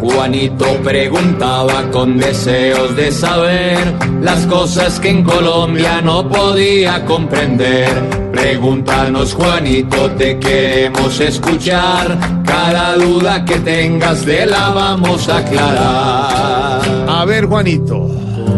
[0.00, 7.88] Juanito preguntaba con deseos de saber las cosas que en Colombia no podía comprender.
[8.30, 12.16] Pregúntanos Juanito, te queremos escuchar.
[12.46, 16.82] Cada duda que tengas de la vamos a aclarar.
[17.08, 18.08] A ver, Juanito.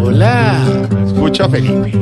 [0.05, 0.63] Hola.
[1.07, 1.93] Escucha, Felipe.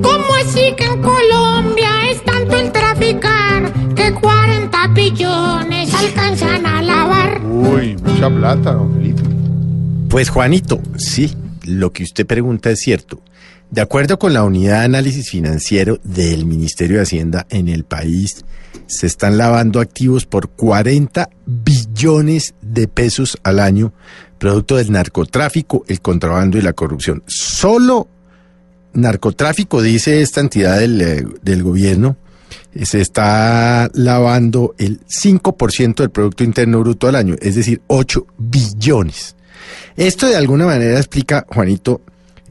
[0.00, 4.41] ¿Cómo así que en Colombia es tanto el traficar que 40
[5.02, 7.42] billones alcanzan a lavar?
[7.44, 9.22] Uy, mucha plata, don Felipe.
[10.08, 11.34] Pues Juanito, sí,
[11.64, 13.22] lo que usted pregunta es cierto.
[13.70, 18.44] De acuerdo con la unidad de análisis financiero del Ministerio de Hacienda en el país,
[18.86, 23.94] se están lavando activos por 40 billones de pesos al año,
[24.38, 27.22] producto del narcotráfico, el contrabando y la corrupción.
[27.26, 28.08] Solo
[28.92, 32.18] narcotráfico, dice esta entidad del, eh, del gobierno,
[32.82, 39.36] se está lavando el 5% del Producto Interno Bruto al año, es decir, 8 billones.
[39.96, 42.00] Esto de alguna manera explica, Juanito,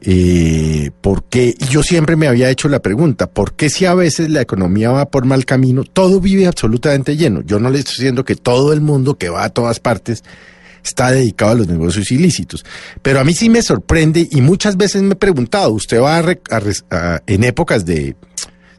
[0.04, 4.30] eh, por qué, yo siempre me había hecho la pregunta, ¿por qué si a veces
[4.30, 7.42] la economía va por mal camino, todo vive absolutamente lleno?
[7.42, 10.24] Yo no le estoy diciendo que todo el mundo que va a todas partes
[10.84, 12.64] está dedicado a los negocios ilícitos,
[13.02, 17.22] pero a mí sí me sorprende y muchas veces me he preguntado, usted va a-
[17.24, 18.16] en épocas de,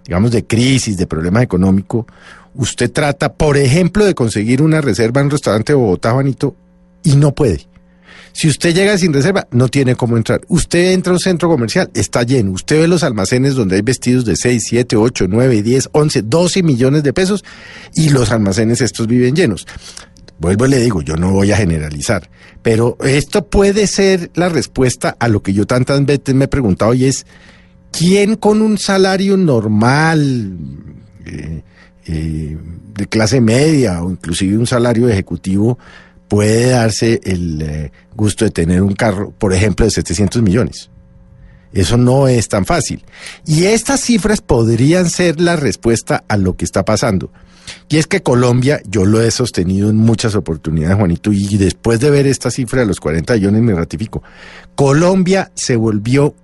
[0.06, 2.06] digamos, de crisis, de problemas económicos,
[2.56, 6.56] usted trata, por ejemplo, de conseguir una reserva en un restaurante de Bogotá, Juanito,
[7.04, 7.68] y no puede.
[8.34, 10.42] Si usted llega sin reserva, no tiene cómo entrar.
[10.48, 12.52] Usted entra a un centro comercial, está lleno.
[12.52, 16.64] Usted ve los almacenes donde hay vestidos de 6, 7, 8, 9, 10, 11, 12
[16.64, 17.46] millones de pesos
[17.94, 19.68] y los almacenes estos viven llenos.
[20.40, 22.30] Vuelvo y le digo, yo no voy a generalizar,
[22.64, 26.94] pero esto puede ser la respuesta a lo que yo tantas veces me he preguntado
[26.96, 27.28] y es,
[27.94, 30.58] ¿quién con un salario normal,
[31.26, 31.62] eh,
[32.06, 32.58] eh,
[32.94, 35.80] de clase media o inclusive un salario ejecutivo
[36.28, 40.90] puede darse el eh, gusto de tener un carro, por ejemplo, de 700 millones?
[41.72, 43.04] Eso no es tan fácil.
[43.46, 47.32] Y estas cifras podrían ser la respuesta a lo que está pasando.
[47.90, 52.10] Y es que Colombia, yo lo he sostenido en muchas oportunidades, Juanito, y después de
[52.10, 54.22] ver esta cifra de los 40 millones me ratifico.
[54.76, 56.36] Colombia se volvió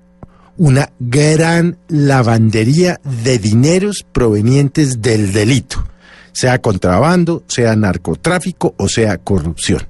[0.59, 5.86] una gran lavandería de dineros provenientes del delito,
[6.34, 9.88] sea contrabando, sea narcotráfico o sea corrupción.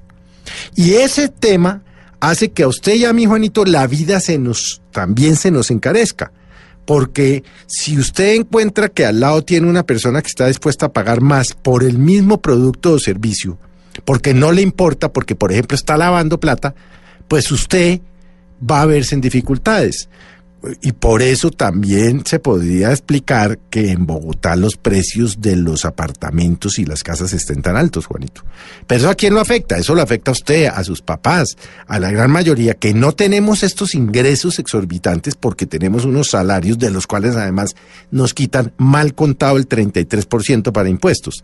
[0.76, 1.82] Y ese tema
[2.20, 5.72] hace que a usted y a mí, Juanito, la vida se nos también se nos
[5.72, 6.32] encarezca.
[6.84, 11.20] Porque si usted encuentra que al lado tiene una persona que está dispuesta a pagar
[11.20, 13.58] más por el mismo producto o servicio,
[14.04, 16.76] porque no le importa, porque por ejemplo está lavando plata,
[17.26, 18.00] pues usted
[18.68, 20.08] va a verse en dificultades.
[20.82, 26.78] Y por eso también se podría explicar que en Bogotá los precios de los apartamentos
[26.78, 28.42] y las casas estén tan altos, Juanito.
[28.86, 29.78] Pero eso a quién lo afecta?
[29.78, 31.56] Eso lo afecta a usted, a sus papás,
[31.86, 36.90] a la gran mayoría, que no tenemos estos ingresos exorbitantes porque tenemos unos salarios de
[36.90, 37.74] los cuales además
[38.10, 41.42] nos quitan mal contado el 33% para impuestos.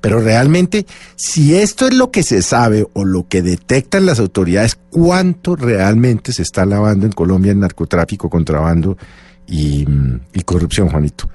[0.00, 0.86] Pero realmente,
[1.16, 6.32] si esto es lo que se sabe o lo que detectan las autoridades, ¿cuánto realmente
[6.32, 8.96] se está lavando en Colombia en narcotráfico, contrabando
[9.46, 11.28] y, mm, y corrupción, Juanito?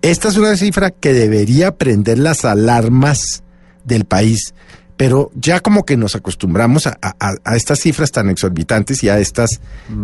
[0.00, 3.42] Esta es una cifra que debería prender las alarmas
[3.84, 4.54] del país,
[4.96, 9.18] pero ya como que nos acostumbramos a, a- a estas cifras tan exorbitantes y a
[9.18, 9.60] estas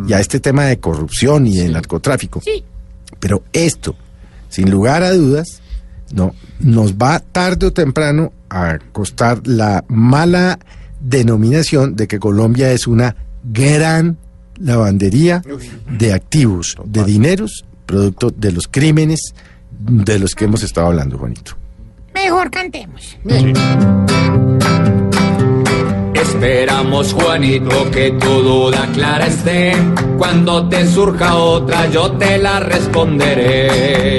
[0.06, 2.40] y a este tema de corrupción y de narcotráfico.
[2.44, 2.64] Sí.
[3.20, 3.96] Pero esto,
[4.48, 5.60] sin lugar a dudas,
[6.12, 10.58] no nos va tarde o temprano a costar la mala
[11.00, 14.16] denominación de que Colombia es una gran
[14.60, 15.42] lavandería
[15.90, 19.34] de activos, de dineros, producto de los crímenes
[19.78, 21.56] de los que hemos estado hablando, Juanito.
[22.14, 23.16] Mejor cantemos.
[26.14, 29.72] Esperamos, Juanito, que tu duda clara esté.
[30.16, 34.18] Cuando te surja otra, yo te la responderé.